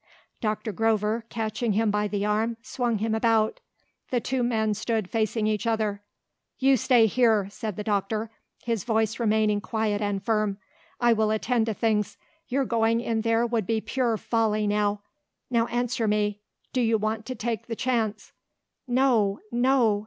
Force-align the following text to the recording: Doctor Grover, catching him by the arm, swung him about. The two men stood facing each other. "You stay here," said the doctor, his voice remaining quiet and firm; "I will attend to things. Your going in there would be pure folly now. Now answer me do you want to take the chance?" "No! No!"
Doctor 0.41 0.71
Grover, 0.71 1.25
catching 1.29 1.73
him 1.73 1.91
by 1.91 2.07
the 2.07 2.25
arm, 2.25 2.57
swung 2.63 2.97
him 2.97 3.13
about. 3.13 3.59
The 4.09 4.19
two 4.19 4.41
men 4.41 4.73
stood 4.73 5.11
facing 5.11 5.45
each 5.45 5.67
other. 5.67 6.01
"You 6.57 6.75
stay 6.75 7.05
here," 7.05 7.47
said 7.51 7.75
the 7.75 7.83
doctor, 7.83 8.31
his 8.63 8.83
voice 8.83 9.19
remaining 9.19 9.61
quiet 9.61 10.01
and 10.01 10.23
firm; 10.23 10.57
"I 10.99 11.13
will 11.13 11.29
attend 11.29 11.67
to 11.67 11.75
things. 11.75 12.17
Your 12.47 12.65
going 12.65 12.99
in 12.99 13.21
there 13.21 13.45
would 13.45 13.67
be 13.67 13.79
pure 13.79 14.17
folly 14.17 14.65
now. 14.65 15.03
Now 15.51 15.67
answer 15.67 16.07
me 16.07 16.41
do 16.73 16.81
you 16.81 16.97
want 16.97 17.27
to 17.27 17.35
take 17.35 17.67
the 17.67 17.75
chance?" 17.75 18.33
"No! 18.87 19.39
No!" 19.51 19.99